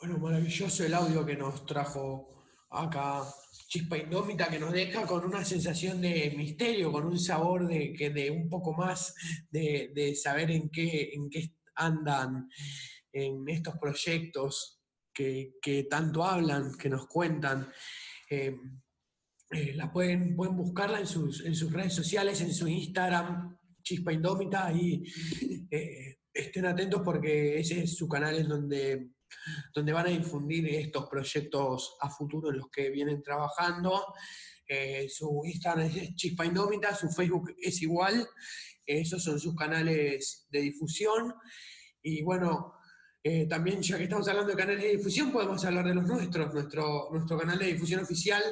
Bueno, 0.00 0.16
maravilloso 0.18 0.86
el 0.86 0.94
audio 0.94 1.26
que 1.26 1.34
nos 1.34 1.66
trajo 1.66 2.44
acá 2.70 3.24
Chispa 3.66 3.98
Indómita, 3.98 4.48
que 4.48 4.60
nos 4.60 4.72
deja 4.72 5.04
con 5.04 5.24
una 5.24 5.44
sensación 5.44 6.00
de 6.00 6.34
misterio, 6.36 6.92
con 6.92 7.04
un 7.04 7.18
sabor 7.18 7.66
de, 7.66 7.92
que 7.94 8.10
de 8.10 8.30
un 8.30 8.48
poco 8.48 8.72
más 8.74 9.12
de, 9.50 10.14
saber 10.14 10.52
en 10.52 10.70
qué, 10.70 11.10
en 11.14 11.28
qué 11.28 11.52
andan 11.74 12.48
en 13.12 13.42
estos 13.48 13.76
proyectos 13.78 14.80
que, 15.12 15.88
tanto 15.90 16.22
hablan, 16.22 16.78
que 16.78 16.88
nos 16.88 17.08
cuentan. 17.08 17.68
Eh, 18.30 18.56
eh, 19.50 19.72
la 19.74 19.92
pueden, 19.92 20.36
pueden 20.36 20.56
buscarla 20.56 21.00
en 21.00 21.08
sus, 21.08 21.44
en 21.44 21.56
sus 21.56 21.72
redes 21.72 21.94
sociales, 21.94 22.40
en 22.40 22.54
su 22.54 22.68
Instagram, 22.68 23.58
Chispa 23.82 24.12
Indómita, 24.12 24.72
y 24.72 25.02
eh, 25.68 26.20
estén 26.32 26.66
atentos 26.66 27.02
porque 27.04 27.58
ese 27.58 27.82
es 27.82 27.96
su 27.96 28.06
canal 28.06 28.38
en 28.38 28.48
donde, 28.48 29.17
donde 29.74 29.92
van 29.92 30.06
a 30.06 30.10
difundir 30.10 30.66
estos 30.68 31.08
proyectos 31.08 31.96
a 32.00 32.10
futuro 32.10 32.50
en 32.50 32.58
los 32.58 32.70
que 32.70 32.90
vienen 32.90 33.22
trabajando. 33.22 34.14
Eh, 34.66 35.08
su 35.08 35.42
Instagram 35.44 35.86
es 35.86 36.14
Chispa 36.14 36.44
Indómita, 36.44 36.94
su 36.94 37.08
Facebook 37.10 37.54
es 37.60 37.80
igual, 37.82 38.26
esos 38.84 39.22
son 39.22 39.40
sus 39.40 39.54
canales 39.54 40.46
de 40.50 40.60
difusión. 40.60 41.34
Y 42.02 42.22
bueno, 42.22 42.74
también, 43.48 43.82
ya 43.82 43.98
que 43.98 44.04
estamos 44.04 44.26
hablando 44.28 44.52
de 44.52 44.56
canales 44.56 44.82
de 44.82 44.96
difusión, 44.96 45.30
podemos 45.30 45.62
hablar 45.64 45.86
de 45.86 45.94
los 45.94 46.06
nuestros. 46.06 46.54
Nuestro, 46.54 47.08
nuestro 47.12 47.38
canal 47.38 47.58
de 47.58 47.66
difusión 47.66 48.00
oficial 48.00 48.42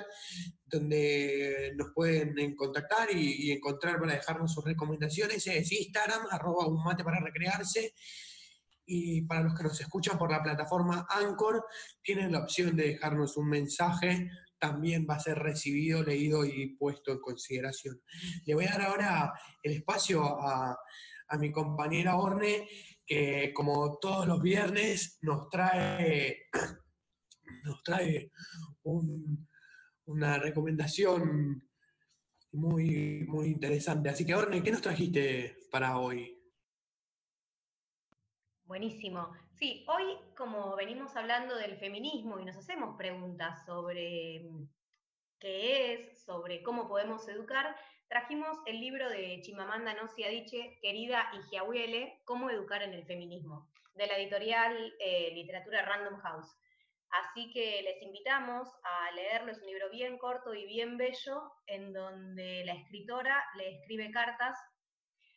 donde 0.66 1.72
nos 1.76 1.92
pueden 1.94 2.54
contactar 2.56 3.08
y, 3.14 3.52
encontrar 3.52 3.98
para 4.00 4.14
dejarnos 4.14 4.52
sus 4.52 4.64
recomendaciones 4.64 5.46
es 5.46 5.72
Instagram, 5.72 6.26
arroba 6.30 6.66
un 6.66 6.82
mate 6.82 7.04
para 7.04 7.20
recrearse. 7.20 7.94
Y 8.86 9.22
para 9.22 9.42
los 9.42 9.54
que 9.54 9.64
nos 9.64 9.80
escuchan 9.80 10.16
por 10.16 10.30
la 10.30 10.42
plataforma 10.42 11.06
Anchor, 11.10 11.64
tienen 12.02 12.32
la 12.32 12.40
opción 12.40 12.76
de 12.76 12.88
dejarnos 12.88 13.36
un 13.36 13.48
mensaje, 13.48 14.30
también 14.58 15.06
va 15.08 15.16
a 15.16 15.20
ser 15.20 15.38
recibido, 15.38 16.02
leído 16.02 16.44
y 16.44 16.76
puesto 16.76 17.12
en 17.12 17.20
consideración. 17.20 18.00
Le 18.44 18.54
voy 18.54 18.64
a 18.64 18.70
dar 18.70 18.82
ahora 18.82 19.32
el 19.62 19.72
espacio 19.72 20.24
a, 20.24 20.76
a 21.28 21.38
mi 21.38 21.50
compañera 21.50 22.16
Orne, 22.16 22.68
que 23.04 23.52
como 23.54 23.98
todos 23.98 24.26
los 24.26 24.40
viernes 24.40 25.18
nos 25.22 25.48
trae, 25.50 26.46
nos 27.64 27.82
trae 27.82 28.30
un, 28.84 29.48
una 30.06 30.38
recomendación 30.38 31.62
muy, 32.52 33.24
muy 33.26 33.48
interesante. 33.48 34.08
Así 34.08 34.24
que, 34.24 34.34
Orne, 34.34 34.62
¿qué 34.62 34.70
nos 34.70 34.82
trajiste 34.82 35.56
para 35.70 35.98
hoy? 35.98 36.35
Buenísimo. 38.66 39.32
Sí, 39.52 39.84
hoy 39.86 40.18
como 40.36 40.74
venimos 40.74 41.14
hablando 41.14 41.54
del 41.54 41.76
feminismo 41.76 42.40
y 42.40 42.44
nos 42.44 42.56
hacemos 42.56 42.96
preguntas 42.96 43.64
sobre 43.64 44.40
mm, 44.40 44.68
qué 45.38 45.94
es, 45.94 46.24
sobre 46.24 46.64
cómo 46.64 46.88
podemos 46.88 47.28
educar, 47.28 47.76
trajimos 48.08 48.58
el 48.66 48.80
libro 48.80 49.08
de 49.08 49.40
Chimamanda 49.40 49.94
Ngozi 49.94 50.24
Adichie, 50.24 50.80
Querida 50.82 51.30
Igiahuele, 51.32 52.20
Cómo 52.24 52.50
educar 52.50 52.82
en 52.82 52.92
el 52.92 53.06
feminismo, 53.06 53.70
de 53.94 54.08
la 54.08 54.18
editorial 54.18 54.94
eh, 54.98 55.30
Literatura 55.32 55.82
Random 55.82 56.18
House. 56.18 56.58
Así 57.10 57.52
que 57.52 57.82
les 57.82 58.02
invitamos 58.02 58.68
a 58.82 59.12
leerlo, 59.12 59.52
es 59.52 59.60
un 59.60 59.68
libro 59.68 59.90
bien 59.90 60.18
corto 60.18 60.52
y 60.54 60.66
bien 60.66 60.96
bello, 60.96 61.52
en 61.68 61.92
donde 61.92 62.64
la 62.64 62.74
escritora 62.74 63.44
le 63.58 63.76
escribe 63.76 64.10
cartas 64.10 64.58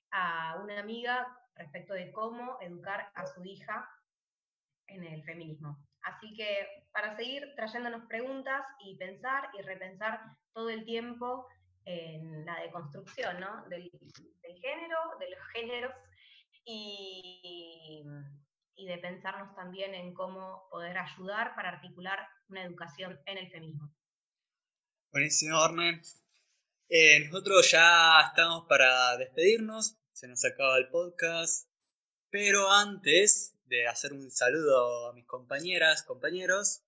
a 0.10 0.60
una 0.64 0.80
amiga 0.80 1.28
respecto 1.60 1.94
de 1.94 2.12
cómo 2.12 2.58
educar 2.62 3.12
a 3.14 3.28
su 3.28 3.44
hija 3.46 3.88
en 4.88 5.04
el 5.04 5.24
feminismo. 5.24 5.78
Así 6.02 6.34
que 6.34 6.88
para 6.92 7.16
seguir 7.16 7.54
trayéndonos 7.56 8.08
preguntas 8.08 8.64
y 8.84 8.98
pensar 8.98 9.50
y 9.58 9.62
repensar 9.62 10.20
todo 10.54 10.70
el 10.70 10.86
tiempo 10.86 11.46
en 11.86 12.46
la 12.46 12.60
deconstrucción 12.62 13.38
del, 13.70 13.92
del 13.92 14.60
género, 14.60 14.98
de 15.20 15.30
los 15.30 15.40
géneros 15.54 15.94
y, 16.66 18.04
de 18.78 18.98
pensarnos 18.98 19.54
también 19.56 19.94
en 19.94 20.14
cómo 20.14 20.68
poder 20.72 20.98
ayudar 20.98 21.54
para 21.56 21.70
articular 21.70 22.20
una 22.48 22.64
educación 22.64 23.20
en 23.26 23.38
el 23.38 23.52
feminismo. 23.52 23.94
Buenísimo, 25.12 25.60
Orne. 25.60 26.02
Eh, 26.88 27.26
nosotros 27.26 27.70
ya 27.70 28.20
estamos 28.28 28.66
para 28.68 29.18
despedirnos, 29.18 29.99
se 30.20 30.28
nos 30.28 30.44
acaba 30.44 30.78
el 30.78 30.90
podcast, 30.90 31.70
pero 32.30 32.70
antes 32.70 33.58
de 33.68 33.88
hacer 33.88 34.12
un 34.12 34.30
saludo 34.30 35.08
a 35.08 35.14
mis 35.14 35.26
compañeras, 35.26 36.04
compañeros, 36.04 36.84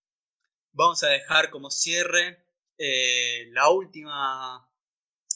vamos 0.73 1.01
a 1.03 1.07
dejar 1.07 1.49
como 1.49 1.71
cierre 1.71 2.45
eh, 2.77 3.47
la 3.51 3.69
última, 3.69 4.69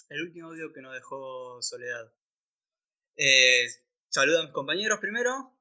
el 0.10 0.23
último 0.23 0.49
audio 0.49 0.73
que 0.73 0.81
nos 0.81 0.93
dejó 0.93 1.62
Soledad. 1.62 2.12
Eh, 3.15 3.65
saludo 4.10 4.41
a 4.41 4.43
mis 4.43 4.51
compañeros 4.51 4.99
primero. 4.99 5.58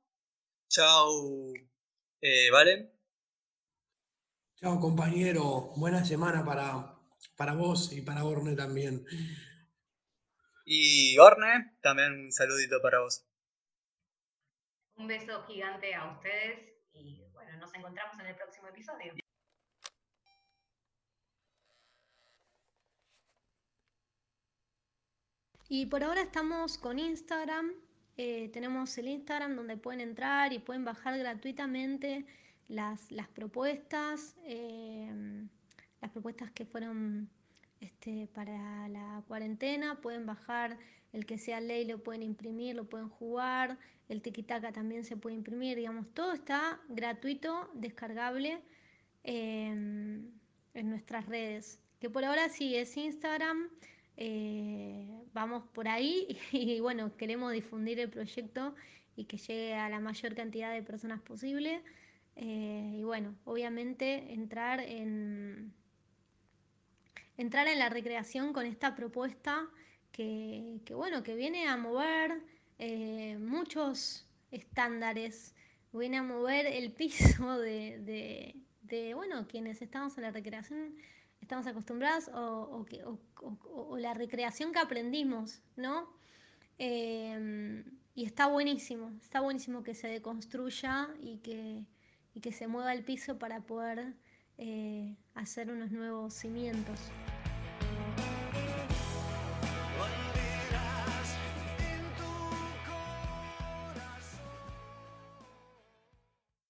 Chao, 0.69 1.53
eh, 2.21 2.51
¿vale? 2.51 2.99
Chao, 4.57 4.81
compañero. 4.81 5.73
Buena 5.77 6.05
semana 6.05 6.45
para, 6.45 6.99
para 7.37 7.55
vos 7.55 7.93
y 7.93 8.01
para 8.01 8.25
Orne 8.25 8.57
también. 8.57 9.07
Y 10.65 11.19
Orne, 11.19 11.77
también 11.83 12.13
un 12.13 12.33
saludito 12.33 12.81
para 12.81 13.01
vos. 13.01 13.25
Un 14.97 15.07
beso 15.07 15.45
gigante 15.45 15.95
a 15.95 16.11
ustedes 16.13 16.73
y 16.93 17.23
bueno, 17.33 17.57
nos 17.59 17.75
encontramos 17.75 18.19
en 18.19 18.27
el 18.27 18.37
próximo 18.37 18.69
episodio. 18.69 19.13
Y 25.69 25.87
por 25.87 26.05
ahora 26.05 26.23
estamos 26.23 26.79
con 26.79 26.99
Instagram, 26.99 27.73
eh, 28.17 28.49
tenemos 28.53 28.97
el 28.97 29.09
Instagram 29.09 29.57
donde 29.57 29.77
pueden 29.77 30.01
entrar 30.01 30.53
y 30.53 30.61
pueden 30.61 30.85
bajar 30.85 31.19
gratuitamente 31.19 32.27
las, 32.69 33.09
propuestas, 33.35 34.37
eh, 34.45 35.11
las 36.01 36.11
propuestas 36.11 36.53
que 36.53 36.65
fueron 36.65 37.29
este, 37.85 38.29
para 38.35 38.89
la 38.89 39.23
cuarentena, 39.29 40.01
pueden 40.01 40.27
bajar 40.27 40.79
el 41.13 41.27
que 41.27 41.39
sea 41.39 41.61
ley, 41.61 41.85
lo 41.85 42.03
pueden 42.03 42.23
imprimir, 42.23 42.75
lo 42.75 42.85
pueden 42.85 43.09
jugar, 43.09 43.79
el 44.09 44.23
tiquitaca 44.23 44.73
también 44.73 45.05
se 45.05 45.17
puede 45.17 45.37
imprimir, 45.37 45.77
digamos, 45.77 46.13
todo 46.15 46.33
está 46.33 46.81
gratuito, 46.89 47.71
descargable 47.75 48.61
eh, 49.23 49.69
en 49.69 50.91
nuestras 50.91 51.27
redes, 51.27 51.81
que 52.01 52.11
por 52.11 52.25
ahora 52.25 52.49
sí 52.49 52.75
es 52.75 52.97
Instagram. 52.97 53.69
Eh, 54.17 55.09
vamos 55.33 55.65
por 55.73 55.89
ahí 55.89 56.39
y, 56.53 56.81
bueno, 56.81 57.17
queremos 57.17 57.53
difundir 57.53 57.99
el 58.01 58.11
proyecto 58.11 58.75
y 59.17 59.25
que 59.25 59.39
llegue 59.39 59.75
a 59.75 59.89
la 59.89 60.01
mayor 60.01 60.35
cantidad 60.35 60.73
de 60.73 60.83
personas 60.83 61.21
posible. 61.21 61.83
Eh, 62.37 62.97
y 62.99 63.03
bueno, 63.05 63.35
obviamente 63.45 64.33
entrar 64.33 64.81
en, 64.81 65.73
entrar 67.37 67.67
en 67.69 67.79
la 67.79 67.89
recreación 67.89 68.53
con 68.53 68.67
esta 68.67 68.95
propuesta 68.95 69.69
que, 70.13 70.81
bueno, 70.91 71.23
que 71.23 71.35
viene 71.35 71.67
a 71.67 71.77
mover 71.77 72.41
eh, 72.79 73.37
muchos 73.39 74.27
estándares, 74.51 75.55
viene 75.93 76.19
a 76.19 76.23
mover 76.23 76.67
el 76.67 76.93
piso 76.93 77.59
de, 77.59 78.55
de, 78.83 79.15
bueno, 79.15 79.47
quienes 79.49 79.83
estamos 79.83 80.17
en 80.19 80.25
la 80.25 80.31
recreación 80.31 80.95
estamos 81.41 81.67
acostumbrados 81.67 82.29
o, 82.29 82.87
o, 83.67 83.99
la 83.99 84.15
recreación 84.15 84.73
que 84.73 84.79
aprendimos, 84.79 85.61
¿no? 85.77 86.09
Em, 86.79 87.85
y 88.15 88.25
está 88.25 88.47
buenísimo, 88.47 89.13
está 89.21 89.41
buenísimo 89.41 89.83
que 89.83 89.95
se 89.95 90.09
deconstruya 90.09 91.09
y 91.21 91.39
que, 91.39 91.85
y 92.35 92.41
que 92.41 92.51
se 92.53 92.67
mueva 92.67 92.95
el 92.95 93.05
piso 93.05 93.39
para 93.39 93.61
poder 93.61 94.15
eh, 94.59 95.17
hacer 95.35 95.71
unos 95.71 95.91
nuevos 95.91 96.35
cimientos. 96.35 96.99